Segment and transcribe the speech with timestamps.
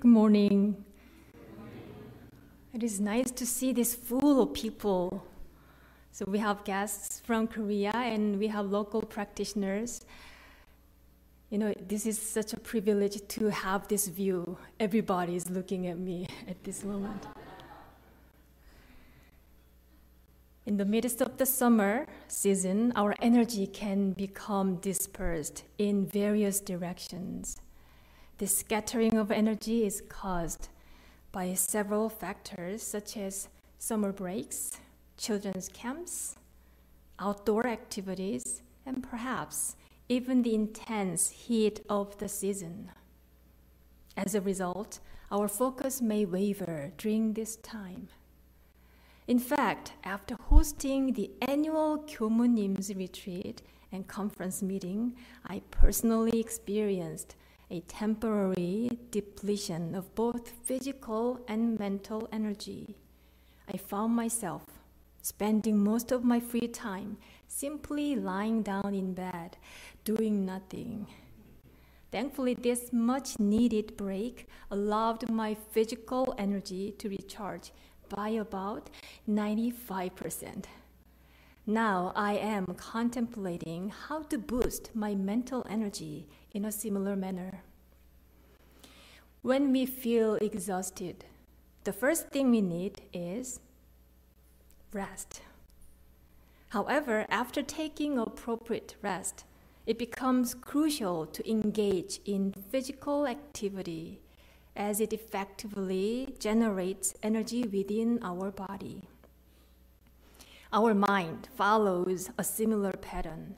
[0.00, 0.82] Good morning.
[2.72, 5.22] It is nice to see this full of people.
[6.10, 10.00] So we have guests from Korea and we have local practitioners.
[11.50, 14.56] You know, this is such a privilege to have this view.
[14.78, 17.26] Everybody is looking at me at this moment.
[20.64, 27.58] In the midst of the summer season, our energy can become dispersed in various directions.
[28.40, 30.70] This scattering of energy is caused
[31.30, 34.78] by several factors such as summer breaks,
[35.18, 36.36] children's camps,
[37.18, 39.76] outdoor activities, and perhaps
[40.08, 42.90] even the intense heat of the season.
[44.16, 48.08] As a result, our focus may waver during this time.
[49.28, 53.60] In fact, after hosting the annual Kyomu님's retreat
[53.92, 55.14] and conference meeting,
[55.46, 57.36] I personally experienced
[57.70, 62.96] a temporary depletion of both physical and mental energy.
[63.72, 64.62] I found myself
[65.22, 69.56] spending most of my free time simply lying down in bed,
[70.04, 71.06] doing nothing.
[72.10, 77.70] Thankfully, this much needed break allowed my physical energy to recharge
[78.08, 78.90] by about
[79.28, 80.64] 95%.
[81.66, 87.62] Now I am contemplating how to boost my mental energy in a similar manner.
[89.42, 91.24] When we feel exhausted,
[91.84, 93.60] the first thing we need is
[94.92, 95.42] rest.
[96.70, 99.44] However, after taking appropriate rest,
[99.86, 104.20] it becomes crucial to engage in physical activity
[104.76, 109.08] as it effectively generates energy within our body.
[110.72, 113.56] Our mind follows a similar pattern.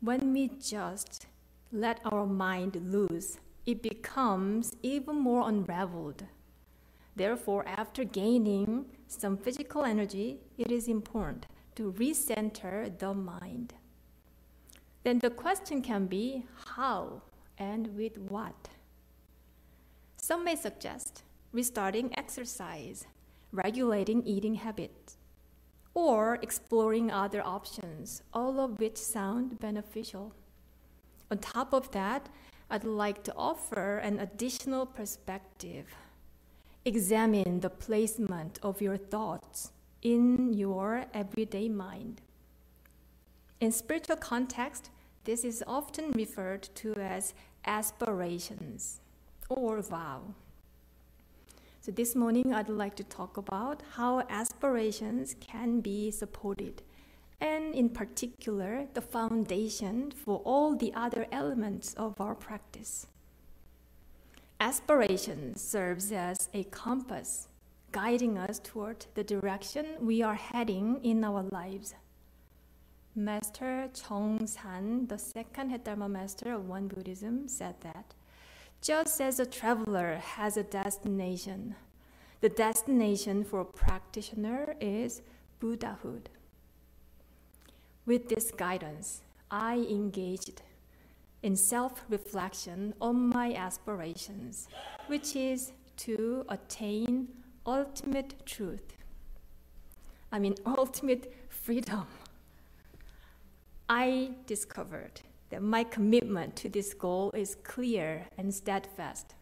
[0.00, 1.26] When we just
[1.72, 6.24] let our mind loose, it becomes even more unraveled.
[7.14, 13.74] Therefore, after gaining some physical energy, it is important to recenter the mind.
[15.04, 16.44] Then the question can be
[16.76, 17.22] how
[17.58, 18.68] and with what?
[20.16, 21.22] Some may suggest
[21.52, 23.06] restarting exercise,
[23.52, 25.16] regulating eating habits,
[25.94, 30.32] or exploring other options, all of which sound beneficial.
[31.30, 32.28] On top of that,
[32.68, 35.86] I'd like to offer an additional perspective.
[36.84, 39.70] Examine the placement of your thoughts
[40.02, 42.20] in your everyday mind.
[43.60, 44.90] In spiritual context,
[45.24, 49.00] this is often referred to as aspirations
[49.48, 50.34] or vow.
[51.82, 56.82] So, this morning I'd like to talk about how aspirations can be supported,
[57.40, 63.06] and in particular, the foundation for all the other elements of our practice.
[64.60, 67.48] Aspiration serves as a compass
[67.92, 71.94] guiding us toward the direction we are heading in our lives.
[73.16, 78.14] Master Chong San, the second head Dharma master of Won Buddhism, said that
[78.80, 81.74] just as a traveler has a destination,
[82.40, 85.22] the destination for a practitioner is
[85.58, 86.30] Buddhahood.
[88.10, 89.22] With this guidance,
[89.52, 90.62] I engaged
[91.44, 94.66] in self reflection on my aspirations,
[95.06, 97.28] which is to attain
[97.64, 98.96] ultimate truth.
[100.32, 102.08] I mean, ultimate freedom.
[103.88, 109.36] I discovered that my commitment to this goal is clear and steadfast.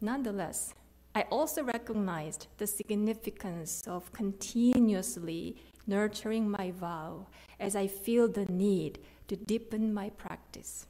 [0.00, 0.72] Nonetheless,
[1.16, 7.26] I also recognized the significance of continuously nurturing my vow
[7.58, 8.98] as I feel the need
[9.28, 10.86] to deepen my practice.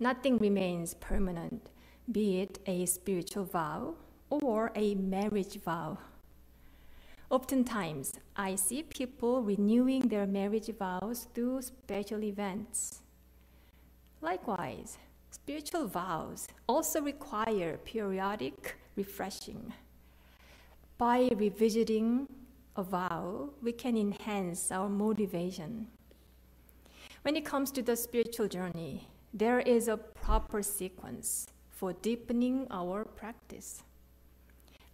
[0.00, 1.70] Nothing remains permanent,
[2.10, 3.94] be it a spiritual vow
[4.30, 5.98] or a marriage vow.
[7.30, 13.02] Oftentimes, I see people renewing their marriage vows through special events.
[14.22, 14.96] Likewise,
[15.30, 19.74] spiritual vows also require periodic refreshing.
[20.96, 22.28] By revisiting
[22.78, 25.88] a vow, we can enhance our motivation.
[27.22, 33.04] When it comes to the spiritual journey, there is a proper sequence for deepening our
[33.04, 33.82] practice.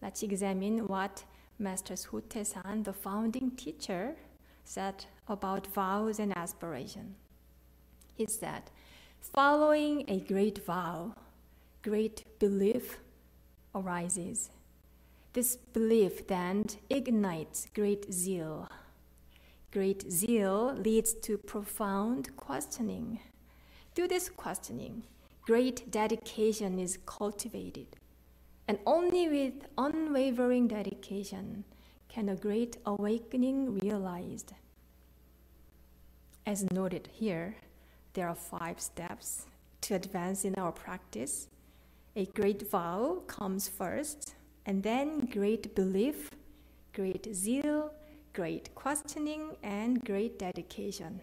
[0.00, 1.24] Let's examine what
[1.58, 4.16] Master Sotaesan, the founding teacher,
[4.64, 7.14] said about vows and aspiration.
[8.14, 8.62] He said,
[9.20, 11.14] following a great vow,
[11.82, 12.98] great belief
[13.74, 14.50] arises.
[15.34, 18.68] This belief then ignites great zeal.
[19.72, 23.18] Great zeal leads to profound questioning.
[23.96, 25.02] Through this questioning,
[25.42, 27.88] great dedication is cultivated.
[28.68, 31.64] And only with unwavering dedication
[32.08, 34.52] can a great awakening realized.
[36.46, 37.56] As noted here,
[38.12, 39.46] there are five steps
[39.80, 41.48] to advance in our practice.
[42.14, 46.30] A great vow comes first, and then great belief,
[46.92, 47.92] great zeal,
[48.32, 51.20] great questioning, and great dedication,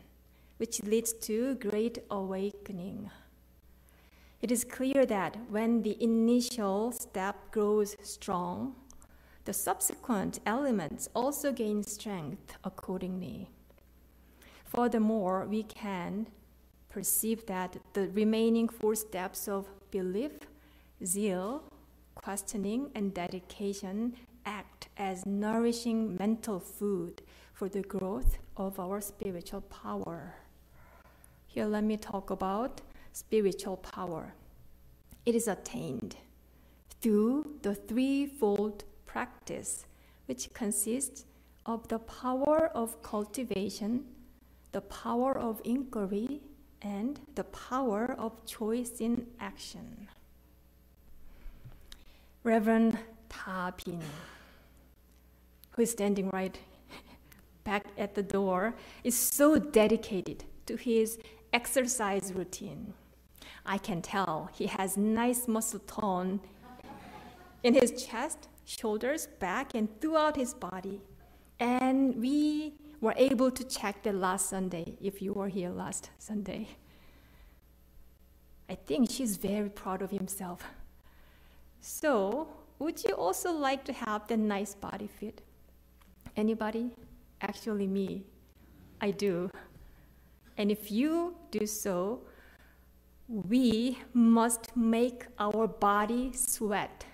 [0.57, 3.09] which leads to great awakening.
[4.41, 8.75] It is clear that when the initial step grows strong,
[9.45, 13.49] the subsequent elements also gain strength accordingly.
[14.65, 16.27] Furthermore, we can
[16.89, 20.31] perceive that the remaining four steps of belief,
[21.03, 21.63] zeal,
[22.21, 24.13] questioning, and dedication
[24.45, 27.21] act as nourishing mental food
[27.53, 30.35] for the growth of our spiritual power.
[31.47, 32.81] Here, let me talk about
[33.13, 34.33] spiritual power.
[35.25, 36.15] It is attained
[37.01, 39.85] through the threefold practice,
[40.27, 41.25] which consists
[41.65, 44.05] of the power of cultivation,
[44.71, 46.41] the power of inquiry,
[46.81, 50.07] and the power of choice in action.
[52.43, 52.97] Reverend
[53.29, 54.01] Ta Bin,
[55.71, 56.57] who is standing right
[57.63, 58.73] back at the door,
[59.03, 61.19] is so dedicated to his
[61.53, 62.93] exercise routine.
[63.63, 66.39] I can tell he has nice muscle tone
[67.61, 70.99] in his chest, shoulders, back, and throughout his body.
[71.59, 76.69] And we were able to check that last Sunday, if you were here last Sunday.
[78.67, 80.63] I think she's very proud of himself.
[81.81, 82.47] So,
[82.77, 85.41] would you also like to have that nice body fit?
[86.37, 86.91] Anybody?
[87.41, 88.23] Actually, me.
[89.01, 89.49] I do.
[90.57, 92.21] And if you do so,
[93.27, 97.05] we must make our body sweat.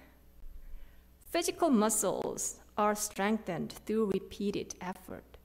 [1.32, 5.38] Physical muscles are strengthened through repeated effort.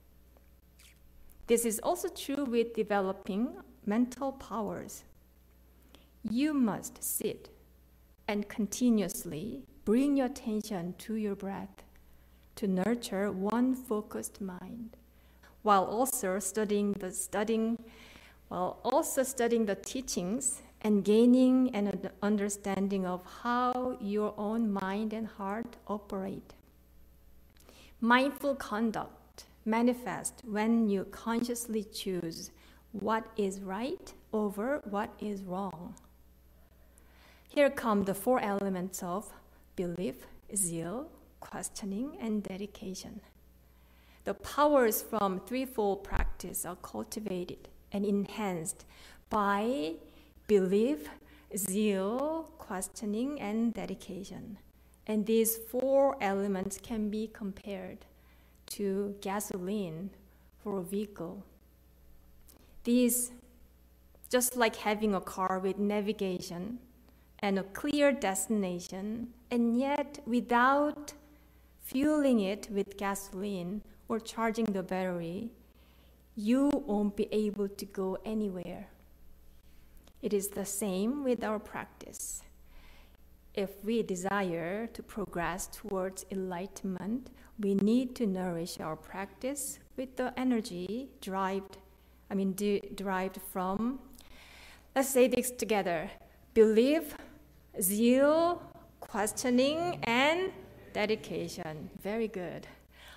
[1.47, 3.55] This is also true with developing
[3.85, 5.03] mental powers.
[6.29, 7.49] You must sit
[8.27, 11.83] and continuously bring your attention to your breath
[12.55, 14.95] to nurture one focused mind
[15.61, 17.77] while also studying the studying
[18.49, 25.27] while also studying the teachings and gaining an understanding of how your own mind and
[25.27, 26.53] heart operate.
[28.01, 32.51] Mindful conduct manifests when you consciously choose
[32.91, 35.95] what is right over what is wrong.
[37.53, 39.31] Here come the four elements of
[39.75, 43.21] belief, zeal, questioning, and dedication.
[44.23, 48.85] The powers from threefold practice are cultivated and enhanced
[49.29, 49.93] by
[50.47, 51.07] belief,
[51.55, 54.57] zeal, questioning, and dedication.
[55.05, 57.99] And these four elements can be compared
[58.77, 60.09] to gasoline
[60.63, 61.45] for a vehicle.
[62.83, 63.31] These,
[64.31, 66.79] just like having a car with navigation
[67.43, 71.11] and a clear destination, and yet without
[71.83, 75.51] fueling it with gasoline or charging the battery,
[76.37, 78.87] you won't be able to go anywhere.
[80.21, 82.43] It is the same with our practice.
[83.53, 90.33] If we desire to progress towards enlightenment, we need to nourish our practice with the
[90.39, 91.77] energy derived,
[92.31, 93.99] I mean, de- derived from,
[94.95, 96.09] let's say this together
[96.53, 97.17] belief,
[97.81, 98.61] zeal,
[98.99, 100.51] questioning, and
[100.93, 101.89] dedication.
[102.01, 102.67] Very good.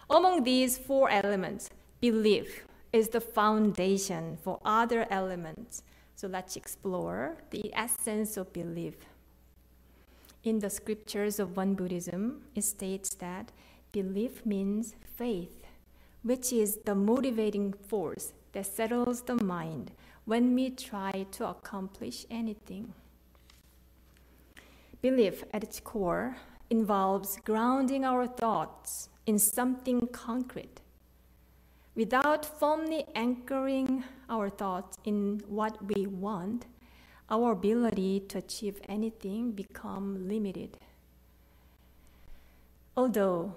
[0.08, 1.70] Among these four elements,
[2.00, 5.82] belief is the foundation for other elements.
[6.14, 8.94] So let's explore the essence of belief.
[10.44, 13.52] In the scriptures of Won Buddhism, it states that
[13.92, 15.66] belief means faith,
[16.22, 19.90] which is the motivating force that settles the mind
[20.24, 22.94] when we try to accomplish anything.
[25.06, 26.36] Belief at its core
[26.68, 30.80] involves grounding our thoughts in something concrete
[31.94, 36.66] without firmly anchoring our thoughts in what we want
[37.30, 40.76] our ability to achieve anything become limited.
[42.96, 43.54] Although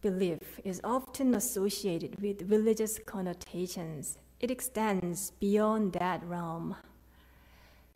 [0.00, 6.74] belief is often associated with religious connotations it extends beyond that realm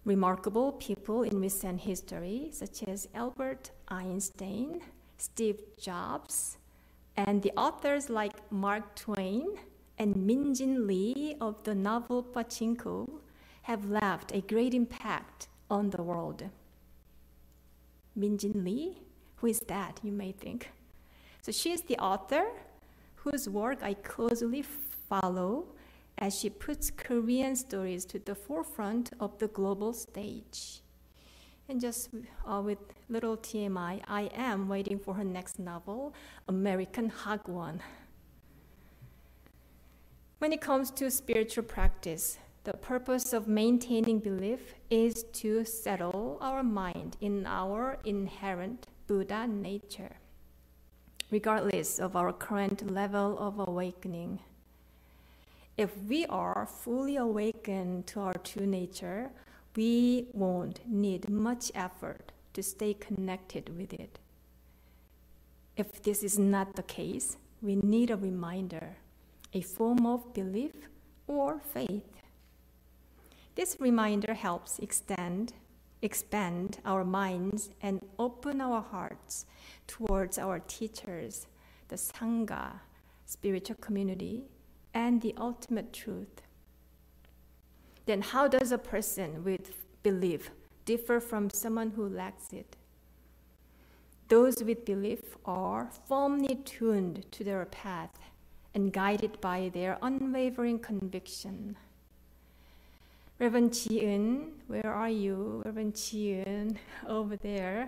[0.05, 4.81] remarkable people in recent history such as albert einstein
[5.19, 6.59] steve jobs
[7.17, 9.47] and the authors like Mark Twain
[9.99, 13.09] and Min Jin Lee of the novel Pachinko
[13.63, 16.45] have left a great impact on the world.
[18.17, 18.99] Min Jin Lee?
[19.37, 20.71] Who is that, you may think?
[21.43, 22.45] So she is the author
[23.17, 24.63] whose work I closely
[25.09, 25.67] follow
[26.19, 30.81] as she puts Korean stories to the forefront of the global stage.
[31.69, 32.11] And just
[32.47, 32.79] uh, with
[33.09, 36.15] little TMI, I am waiting for her next novel,
[36.47, 37.81] American Hagwon.
[40.39, 46.63] When it comes to spiritual practice, the purpose of maintaining belief is to settle our
[46.63, 50.17] mind in our inherent Buddha nature,
[51.31, 54.41] regardless of our current level of awakening.
[55.77, 59.31] If we are fully awakened to our true nature,
[59.75, 64.21] we won't need much effort to stay connected with it.
[65.77, 68.97] If this is not the case, we need a reminder,
[69.53, 70.75] a form of belief
[71.27, 72.07] or faith.
[73.57, 75.55] This reminder helps extend,
[76.03, 79.47] expand our minds and open our hearts
[79.89, 81.49] towards our teachers,
[81.89, 82.81] the Sangha,
[83.27, 84.45] spiritual community,
[84.95, 86.41] and the ultimate truth.
[88.07, 89.73] Then, how does a person with
[90.03, 90.51] belief
[90.85, 92.77] differ from someone who lacks it?
[94.29, 98.19] Those with belief are firmly tuned to their path
[98.75, 101.77] and guided by their unwavering conviction.
[103.39, 103.99] Reverend Ji
[104.69, 105.63] where are you?
[105.65, 106.45] Reverend Ji
[107.09, 107.87] over there,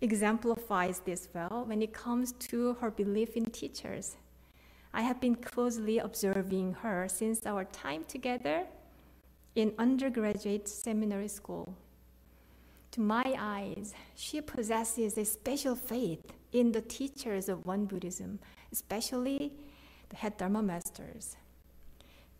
[0.00, 4.16] exemplifies this well when it comes to her belief in teachers.
[4.96, 8.62] I have been closely observing her since our time together
[9.56, 11.74] in undergraduate seminary school.
[12.92, 16.22] To my eyes, she possesses a special faith
[16.52, 18.38] in the teachers of Won Buddhism,
[18.70, 19.52] especially
[20.10, 21.36] the head Dharma masters.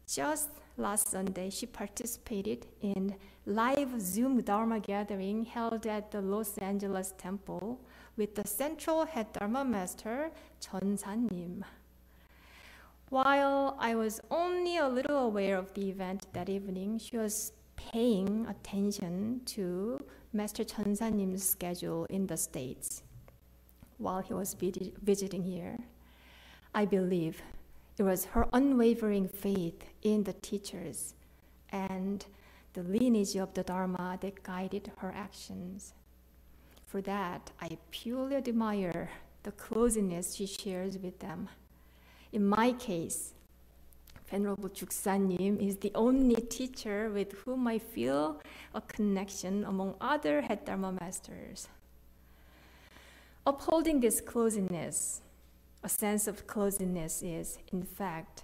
[0.07, 7.15] Just last Sunday, she participated in live Zoom Dharma gathering held at the Los Angeles
[7.19, 7.81] Temple
[8.17, 10.31] with the central head Dharma master
[10.61, 11.65] Chon San-nim.
[13.15, 18.45] While I was only a little aware of the event that evening, she was paying
[18.49, 20.01] attention to
[20.33, 23.05] Master Chonsanim's schedule in the States
[23.99, 24.57] while he was
[25.01, 25.79] visiting here.
[26.75, 27.41] I believe
[27.99, 31.15] it was her unwavering faith in the teachers
[31.71, 32.27] and
[32.73, 35.95] the lineage of the Dharma that guided her actions.
[36.85, 39.11] For that, I purely admire
[39.45, 41.49] the closeness she shares with them.
[42.35, 43.33] In my case,
[44.29, 48.43] Venerable Juksanim is the only teacher with whom I feel
[48.75, 51.69] a connection among other head Dharma masters.
[53.47, 55.21] Upholding this closeness,
[55.85, 58.43] a sense of closeness is, in fact,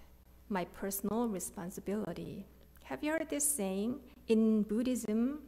[0.49, 2.47] my personal responsibility.
[2.85, 3.99] Have you heard this saying?
[4.29, 5.41] In Buddhism,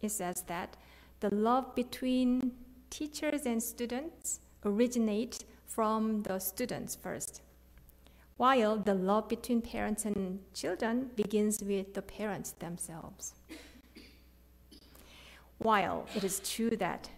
[0.00, 0.78] it says that
[1.20, 2.52] the love between
[2.88, 7.42] teachers and students originates from the students first
[8.38, 13.34] while the love between parents and children begins with the parents themselves.
[15.58, 17.10] While it is true that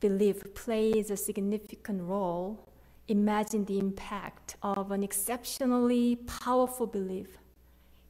[0.00, 2.68] belief plays a significant role,
[3.08, 7.38] imagine the impact of an exceptionally powerful belief.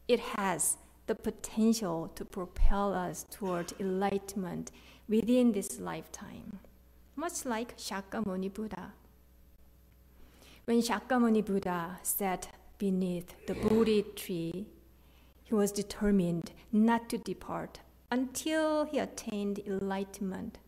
[0.08, 0.76] It has
[1.06, 4.72] the potential to propel us toward enlightenment
[5.08, 6.58] within this lifetime,
[7.14, 8.92] much like Shakyamuni Buddha.
[10.66, 12.48] When Shakyamuni Buddha sat
[12.78, 14.66] beneath the Bodhi tree,
[15.42, 20.58] he was determined not to depart until he attained enlightenment.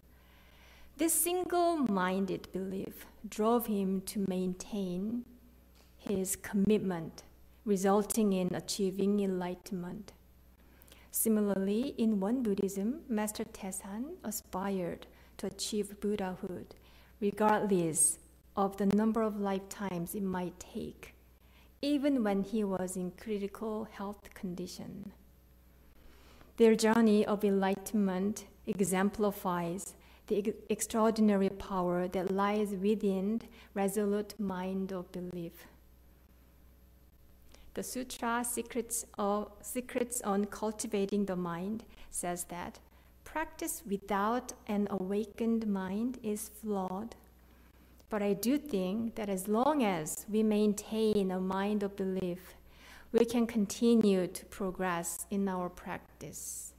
[0.96, 5.24] This single minded belief drove him to maintain
[5.98, 7.22] his commitment,
[7.64, 10.12] resulting in achieving enlightenment.
[11.10, 15.06] Similarly, in Won Buddhism, Master Taesan aspired
[15.36, 16.74] to achieve Buddhahood,
[17.20, 18.18] regardless
[18.56, 21.14] of the number of lifetimes it might take,
[21.80, 25.12] even when he was in critical health condition.
[26.58, 29.94] Their journey of enlightenment exemplifies
[30.26, 33.42] the extraordinary power that lies within
[33.74, 35.66] resolute mind of belief.
[37.74, 42.78] The Sutra Secrets, of, Secrets on Cultivating the Mind says that
[43.24, 47.16] practice without an awakened mind is flawed
[48.12, 52.56] but I do think that as long as we maintain a mind of belief,
[53.10, 56.74] we can continue to progress in our practice.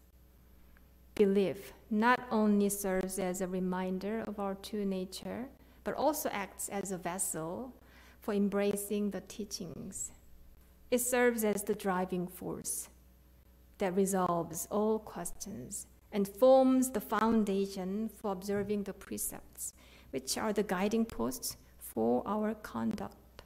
[1.16, 5.48] Belief not only serves as a reminder of our true nature,
[5.84, 7.74] but also acts as a vessel
[8.22, 10.12] for embracing the teachings.
[10.92, 12.90] It serves as the driving force
[13.80, 19.74] that resolves all questions and forms the foundation for observing the precepts,
[20.13, 23.41] which are the guiding posts for our conduct.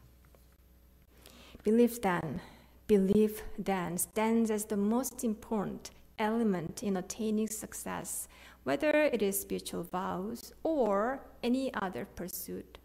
[1.64, 2.42] Belief then,
[2.88, 8.28] belief then stands as the most important element in attaining success,
[8.64, 12.78] whether it is spiritual vows or any other pursuit.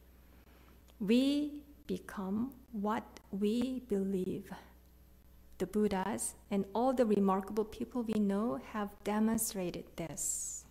[1.00, 4.48] We become what we believe.
[5.58, 10.61] The Buddhas and all the remarkable people we know have demonstrated this.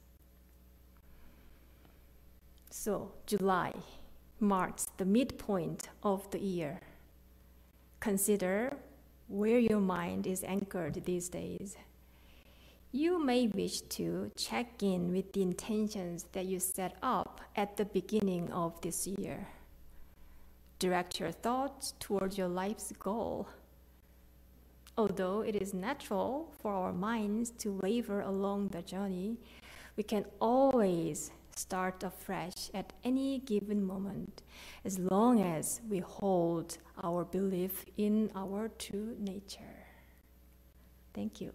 [2.74, 3.74] So, July
[4.40, 6.80] marks the midpoint of the year.
[8.00, 8.78] Consider
[9.28, 11.76] where your mind is anchored these days.
[12.94, 17.84] You may wish to check in with the intentions that you set up at the
[17.84, 19.50] beginning of this year.
[20.80, 23.50] Direct your thoughts towards your life's goal.
[24.98, 29.36] Although it is natural for our minds to waver along the journey,
[29.98, 34.42] we can always start afresh at any given moment
[34.84, 39.86] as long as we hold our belief in our true nature.
[41.14, 41.52] Thank you.